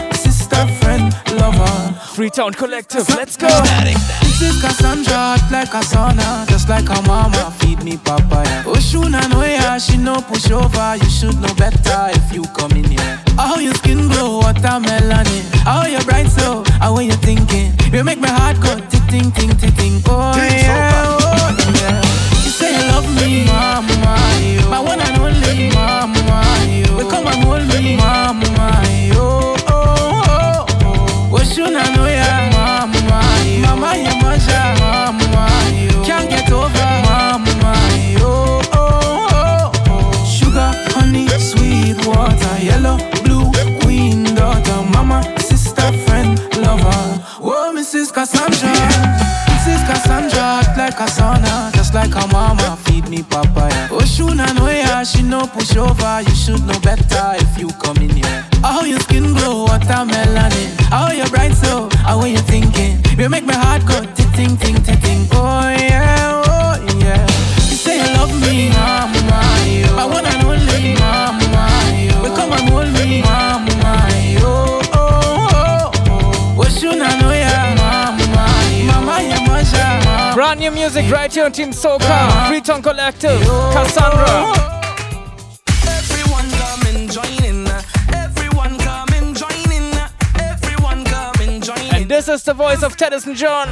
[0.53, 1.99] sister, friend, lover.
[2.15, 3.49] Freetown Collective, let's go.
[4.23, 8.63] This is Cassandra, hot like a sauna, just like a mama, feed me papaya.
[8.65, 12.85] Oshuna no ya, she no push over, you should know better if you come in
[12.85, 13.21] here.
[13.37, 15.27] How your skin glow, watermelon,
[15.65, 17.73] how you bright so, how are you thinking?
[17.93, 20.03] You make my heart go tick ting ting tick ting.
[20.07, 22.03] Oh yeah, oh yeah.
[22.45, 24.69] You say you love me, mama, yo.
[24.69, 26.97] My one and only, mama, yo.
[26.99, 28.83] We come and hold me, mama,
[29.15, 29.42] yo.
[31.83, 33.23] Oshuna no ya, mama.
[33.63, 35.49] Mama, you masha, mama,
[35.93, 36.05] yo.
[36.05, 37.75] Can't get over, mama.
[38.21, 40.25] Oh, oh, oh.
[40.25, 47.21] Sugar, honey, sweet water, yellow, blue, queen, daughter, mama, sister, friend, lover.
[47.41, 48.13] Oh, Mrs.
[48.13, 48.73] Cassandra,
[49.51, 49.87] Mrs.
[49.87, 53.89] Cassandra, like a sauna, just like a mama, feed me papaya.
[53.91, 54.67] Oh, Shuna no
[55.03, 58.45] ya, she no push over, you should know better if you come in here.
[58.63, 60.53] How your skin glow, watermelon,
[60.91, 63.03] how you bright so, how are you thinking?
[63.19, 64.01] You make my heart go
[64.37, 65.29] ting ting ting ting.
[65.33, 67.23] Oh yeah, oh yeah.
[67.69, 69.97] You say you love me, mama, yo.
[69.97, 71.65] My one and only, mama,
[71.99, 72.23] yo.
[72.23, 74.41] We come and hold me, mama, yo.
[74.43, 76.59] Oh, oh, oh.
[76.59, 78.87] Oh, Shuna no ya, mama, yo.
[78.93, 82.49] Mama, you masha, Brand new music right here on Team Soca.
[82.49, 83.41] Freetown Collective,
[83.73, 84.72] Cassandra.
[92.13, 93.69] This is the voice of Teddyson John.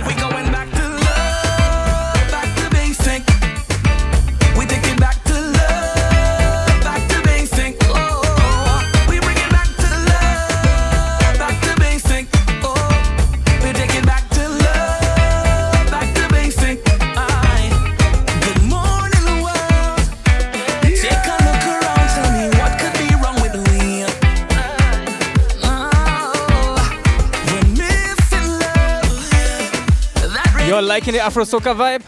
[31.01, 32.03] Liking the Afro Soca vibe?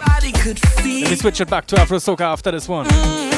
[1.02, 3.31] Let me switch it back to Afro Soca after this one.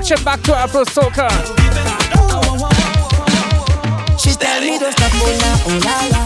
[0.00, 0.08] Living.
[0.08, 1.28] Let me switch back to Afro Soca.
[4.18, 6.22] She tell me to stop, oh la, oh la la.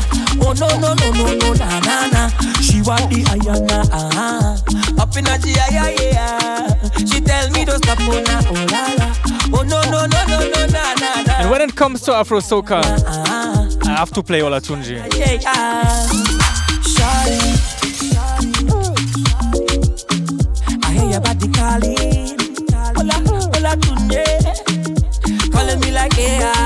[0.47, 2.29] Oh no no no no no na na na.
[2.61, 5.03] She want the ayana, ah ah.
[5.03, 6.89] Up in a G, yeah yeah yeah.
[6.99, 9.14] She tell me to stop, oh la, oh la la.
[9.57, 11.33] Oh no no no no no na na na.
[11.41, 12.83] And when it comes to Afro Soca,
[13.87, 14.97] I have to play Olatunji.
[15.18, 16.34] Yeah yeah.
[26.25, 26.64] Yeah.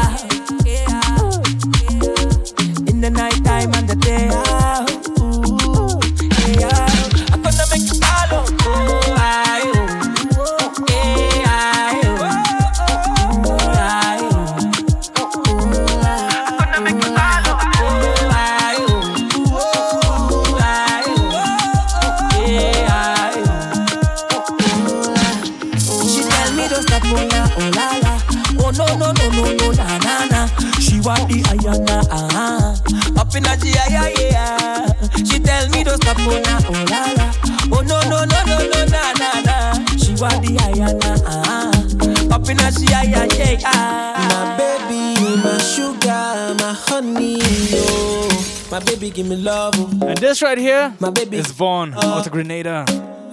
[50.39, 51.39] This right here My baby.
[51.39, 52.84] is Vaughn uh, out of Grenada.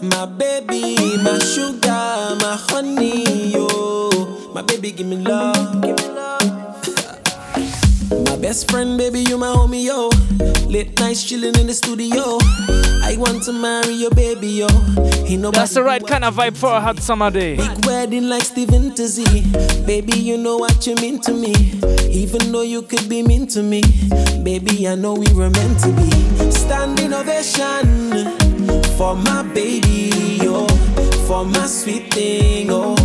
[0.02, 4.10] My baby, my sugar, my honey, yo.
[4.54, 5.82] My baby, give me love.
[5.84, 6.50] Give me love.
[8.30, 10.10] My best friend, baby, you my homie, yo.
[10.68, 12.40] Late nights chilling in the studio.
[13.08, 14.68] I want to marry your baby, yo.
[15.28, 17.56] Ain't nobody That's the right kind of vibe for a hot summer day.
[17.56, 19.44] Big wedding like Steven Tizzy.
[19.86, 21.54] Baby, you know what you mean to me.
[22.10, 23.84] Even though you could be mean to me.
[24.44, 26.10] Baby, I know we were meant to be.
[26.50, 28.10] Standing ovation
[28.98, 30.66] for my baby, yo.
[31.28, 32.96] For my sweet thing, oh.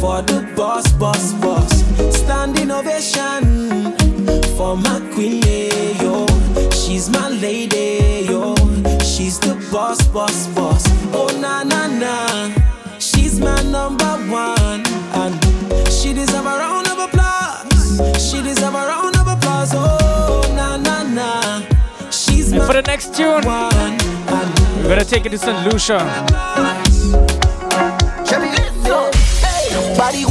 [0.00, 1.82] For the boss, boss, boss.
[2.16, 3.96] Standing ovation
[4.56, 6.26] for my queen, yeah, yo.
[6.70, 8.59] She's my lady, yo.
[9.20, 10.82] She's the boss, boss, boss.
[11.12, 12.54] Oh, na, na, na.
[12.98, 14.82] She's my number one.
[15.12, 15.34] And
[15.92, 18.00] she deserve a round of applause.
[18.16, 19.72] She deserve a round of applause.
[19.74, 21.60] Oh, na, na, na.
[22.10, 25.70] She's And my for the next tune, we're gonna take it to St.
[25.70, 25.98] Lucia.
[29.98, 30.24] Body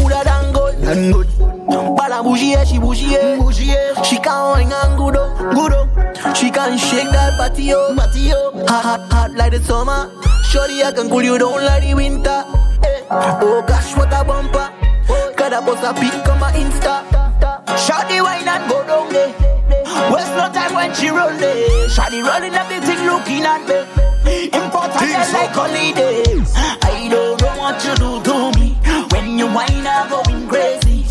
[0.90, 1.28] gooder than gold.
[1.28, 1.96] Than good.
[1.96, 3.76] Bala bougie, she bougie, bougie.
[4.04, 6.36] She can wine and good oh, good.
[6.36, 7.96] She can shake that body oh.
[8.68, 10.12] Hot, hot, hot like the summer.
[10.52, 12.44] Shorty, I can cool you down like the winter.
[12.84, 13.02] Eh.
[13.12, 14.72] Oh gosh, what a bumper.
[15.36, 17.06] Gotta post a pic on my Insta.
[17.78, 19.34] Shorty wine and go down there.
[20.12, 21.92] Waste no time when she roll it.
[21.92, 24.46] Shorty rolling everything looking at me.
[24.46, 26.69] Important like holidays.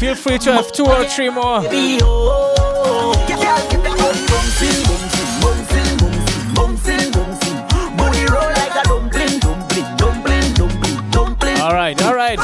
[0.08, 1.60] Feel free to have two or three more.
[11.60, 12.38] All right, all right.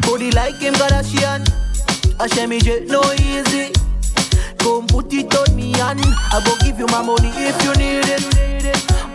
[0.00, 1.44] Body like Kim Kardashian,
[2.62, 3.79] jet no easy.
[5.90, 8.04] Come put it on me and I go give you my money if you need
[8.06, 8.22] it.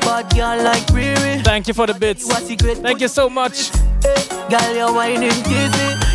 [0.02, 1.44] Bad girl like Riri.
[1.44, 2.28] Thank you for the bits.
[2.28, 3.72] Thank you so much.
[4.06, 5.32] Eh, girl, you're whining.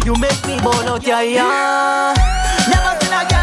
[0.04, 1.06] You make me burn out.
[2.68, 3.39] Never seen a girl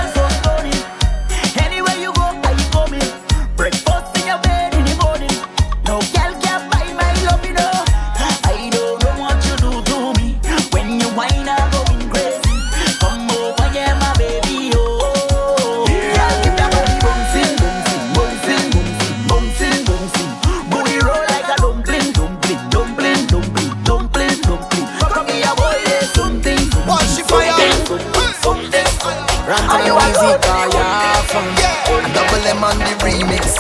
[29.89, 31.77] Run Are you alone?
[31.88, 33.57] A double M on the remix.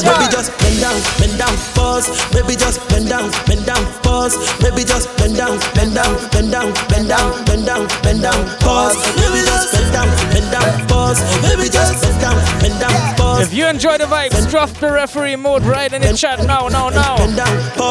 [0.00, 2.08] Baby just bend down, bend down, pause.
[2.32, 4.36] Baby just bend down, bend down, pause.
[4.60, 8.96] Baby just bend down, bend down, bend down, bend down, bend down, bend down, pause.
[9.16, 11.20] Baby just bend down, bend down, pause.
[11.42, 13.40] Baby just bend down, bend down, pause.
[13.46, 16.88] If you enjoy the vibes, drop the referee mode right in the chat now, now,
[16.88, 17.16] now.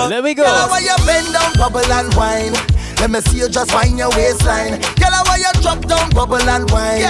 [0.09, 0.43] There we go.
[0.43, 2.53] Girl, why you bend down, bubble and wine?
[2.99, 4.81] Let me see you just wind your waistline.
[4.99, 7.01] Girl, why you drop down, bubble and wine?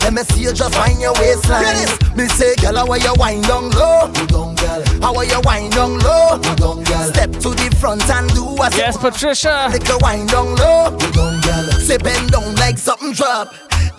[0.00, 1.86] Let me see you just wind your waistline.
[2.16, 4.10] Me say, girl, why you wind down low?
[4.16, 4.82] You down, girl.
[5.00, 6.36] How are you wind down low?
[6.36, 7.04] You down, girl.
[7.12, 9.68] Step to the front and do a Yes, Patricia.
[9.70, 10.90] Little wind down low.
[10.98, 11.70] You down, girl.
[11.78, 13.54] Say bend down like something drop.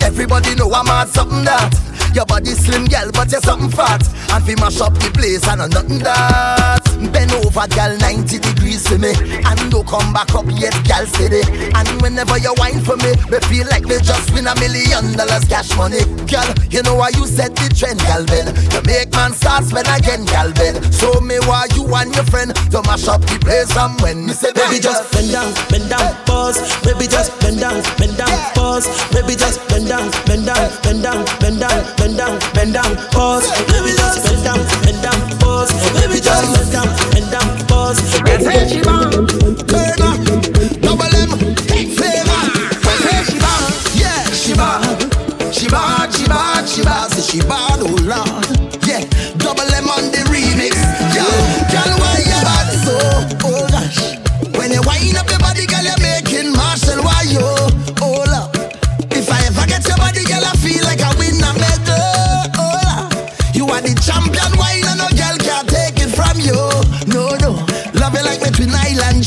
[0.08, 1.76] Everybody know I'm at something that.
[2.16, 4.02] Your body slim, girl, but you're something fat.
[4.32, 6.80] And we mash up the place and a nothing that.
[7.12, 9.12] Bend over, girl, 90 degrees for me.
[9.44, 11.44] And don't come back up yet, girl, steady.
[11.76, 15.46] And whenever you whine for me, me feel like me just win a million dollars
[15.46, 16.02] cash money.
[16.26, 18.50] Girl, you know why you set the trend, girl, Ben.
[18.74, 20.80] You make man start spend again, girl, Ben.
[20.90, 24.34] So me why you and your friend to mash up the place and when me
[24.34, 26.58] say, Baby just bend down, bend down, pause.
[26.82, 28.90] Baby just bend down, bend down, pause.
[29.14, 33.46] Baby just bend down, bend down, bend down, bend down, bend down, bend down, pause.
[33.72, 35.72] Baby just bend down, bend down, pause.
[36.00, 37.98] Baby just bend down, bend down, pause.
[38.44, 38.82] Say she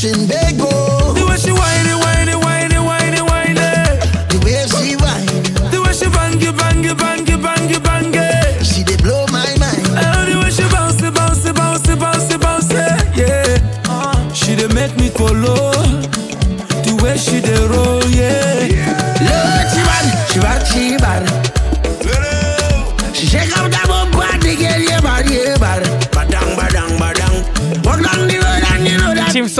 [0.03, 0.60] island, Trinbago.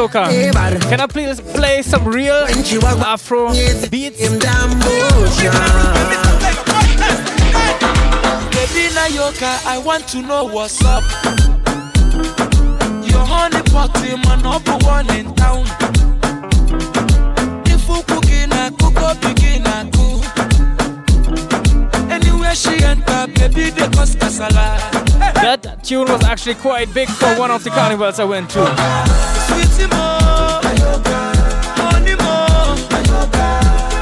[0.02, 0.26] Soca.
[0.90, 2.46] Can I please play some real
[3.06, 3.52] Afro
[3.90, 3.90] beats?
[3.90, 4.18] Baby
[8.96, 11.04] Nayoka, I want to know what's up.
[13.10, 13.94] Your honey pot
[14.26, 15.66] my number one in town.
[17.66, 20.01] If you cooking, I cook up, begin, I cook.
[25.42, 28.60] That tune was actually quite big for one of the carnivals I went to.
[29.48, 30.20] Sweetie mo,
[31.80, 32.76] honey mo,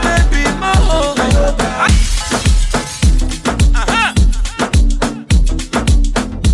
[0.02, 0.74] baby mo.
[3.76, 4.14] Aha.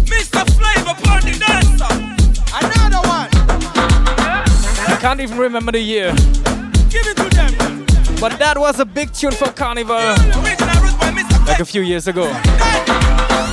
[0.04, 0.44] Mr.
[0.58, 1.94] Flavor Party Dancer.
[2.60, 3.30] Another one.
[4.90, 6.14] I can't even remember the year.
[6.90, 7.86] Give it to them.
[8.20, 9.96] But that was a big tune for Carnival
[11.48, 12.26] like a few years ago.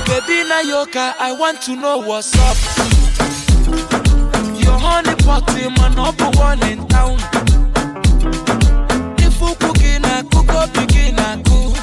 [0.07, 2.57] Baby Nayoka, I want to know what's up.
[4.61, 5.15] Your honey
[5.77, 7.17] my number one in town.
[9.19, 9.55] If you
[10.31, 11.75] cook up, begin, cook.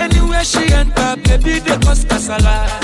[0.00, 2.79] Anywhere she enter, baby, they.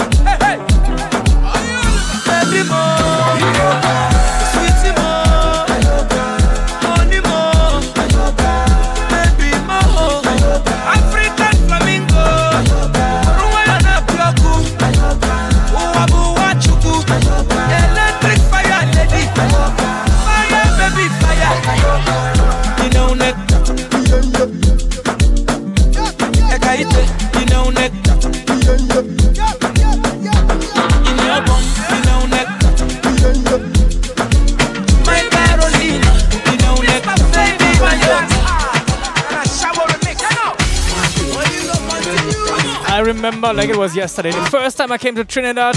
[43.37, 44.30] Remember like it was yesterday.
[44.30, 45.76] The first time I came to Trinidad,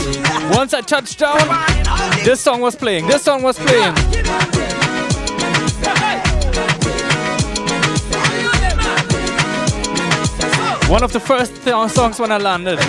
[0.56, 1.38] once I touched down,
[2.24, 3.08] this song was playing.
[3.08, 3.96] This song was playing.
[10.90, 12.80] One of the first th- songs when I landed.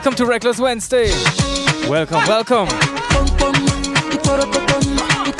[0.00, 1.10] Welcome to Reckless Wednesday.
[1.86, 2.68] Welcome, welcome.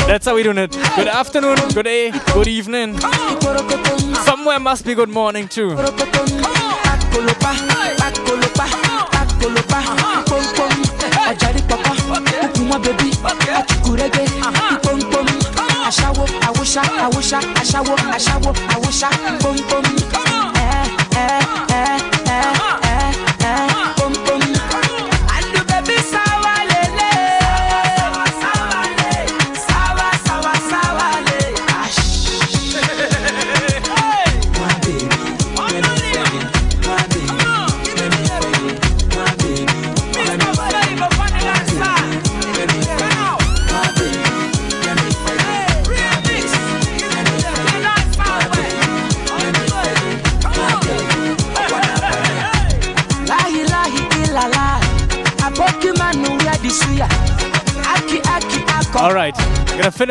[0.07, 0.73] That's how we doing it.
[0.97, 2.99] Good afternoon, good day, good evening.
[4.27, 5.79] Somewhere must be good morning too.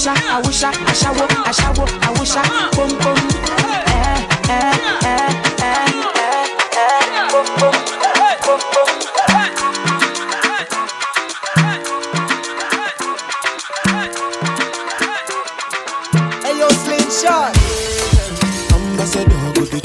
[0.00, 2.42] awusha, awusha, ashawo, ashawo, awusha,
[2.74, 3.18] boom boom.
[3.58, 4.74] Eh, eh,
[5.04, 5.28] eh,
[5.60, 5.86] eh,
[6.72, 7.76] eh, boom boom,
[8.44, 10.00] boom boom.
[16.42, 17.54] Hey yo, slingshot.
[18.72, 19.80] Ambassador, good to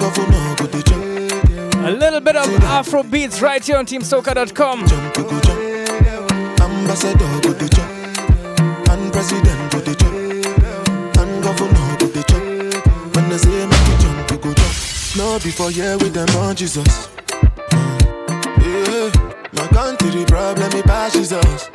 [0.00, 0.24] go for.
[1.86, 4.80] A little bit of Afro beats right here on TeamSoca.com.
[6.60, 7.43] Ambassador.
[15.64, 17.08] Before yeah with them on Jesus.
[18.60, 19.10] Yeah,
[19.54, 21.70] my country problem it passes us.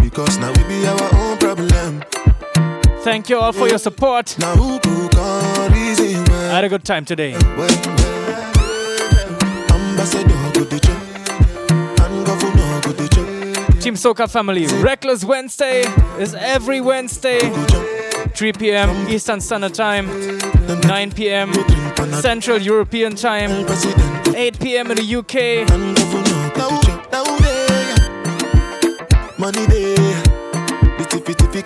[0.00, 2.04] Because now we be our own problem.
[3.02, 4.38] Thank you all for your support.
[4.38, 6.24] Now who go come reason?
[6.30, 7.34] I had a good time today.
[9.74, 11.02] Ambassador go the chop,
[12.00, 13.80] and governor go the chop.
[13.80, 15.82] Team Soca family, Reckless Wednesday
[16.20, 17.40] is every Wednesday,
[18.34, 19.08] 3 p.m.
[19.08, 20.06] Eastern Standard Time,
[20.66, 21.52] 9 p.m.
[22.20, 23.64] Central European Time,
[24.34, 24.90] 8 p.m.
[24.90, 25.68] in the UK.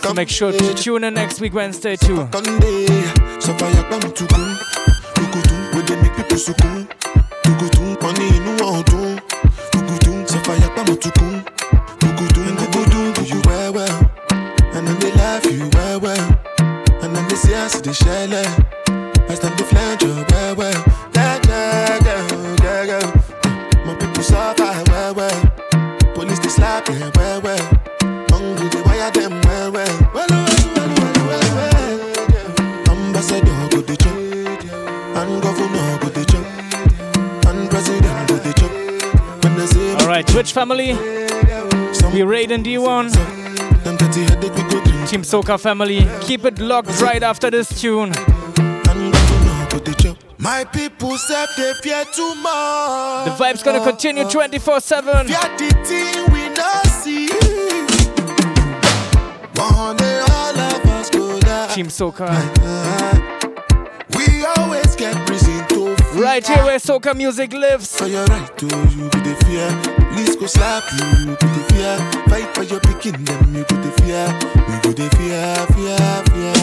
[0.03, 2.28] So make sure to tune in next week Wednesday too.
[17.90, 17.94] Oh,
[20.31, 20.85] well well,
[21.15, 23.85] yeah yeah yeah yeah yeah.
[23.86, 24.85] My people suffer
[25.16, 25.40] well,
[26.15, 26.86] police they slap
[27.16, 27.81] well well.
[28.28, 29.10] Hungry they wire.
[32.90, 34.16] Ambassador go chop,
[35.16, 39.44] and governor oh, go chop, and president go chop.
[39.44, 40.93] When they say Alright, Twitch family,
[42.12, 43.48] we raiding D1.
[45.09, 48.12] Team Soca family, keep it locked right after this tune.
[50.36, 53.24] My people said they fear too much.
[53.24, 55.26] The vibe's gonna continue 24 7.
[55.26, 57.28] Fear the thing we not see.
[59.55, 61.74] One day all of us go die.
[61.74, 62.28] Team Soca.
[64.14, 65.94] We always get reason to.
[66.20, 67.98] Right here where Soca music lives.
[68.02, 69.98] Right to you be the fear.
[70.19, 71.95] Police go slap you, you be the fear.
[72.28, 74.27] Fight for your picking them, you be the fear.
[74.66, 75.99] We go the fear, fear,
[76.35, 76.59] fear.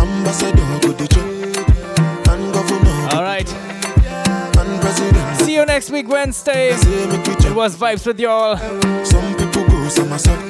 [0.00, 1.28] Ambassador go the chop,
[2.32, 2.98] and governor.
[3.14, 3.52] Alright.
[4.56, 5.40] And president.
[5.42, 6.70] See you next week, Wednesday.
[6.70, 8.56] It was Vibes with y'all.
[9.04, 10.40] Some people go somersault.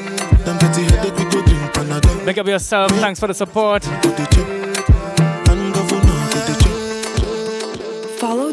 [0.44, 2.24] Them dirty headache we go drink Panadol.
[2.24, 2.92] Make up yourself.
[2.92, 3.82] Thanks for the support.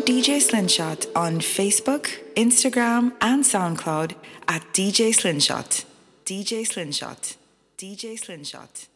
[0.07, 4.15] DJ Slingshot on Facebook, Instagram, and SoundCloud
[4.47, 5.83] at DJ Slingshot.
[6.23, 7.35] DJ Slingshot.
[7.77, 8.87] DJ Slingshot.